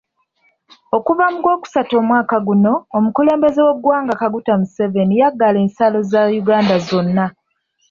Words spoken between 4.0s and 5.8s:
Kaguta Museveni yaggala